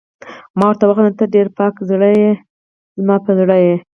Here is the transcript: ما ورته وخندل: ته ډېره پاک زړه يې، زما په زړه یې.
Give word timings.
ما 0.57 0.63
ورته 0.67 0.83
وخندل: 0.85 1.13
ته 1.19 1.25
ډېره 1.33 1.51
پاک 1.57 1.73
زړه 1.89 2.09
يې، 2.19 2.31
زما 2.99 3.15
په 3.25 3.31
زړه 3.39 3.55
یې. 3.65 3.75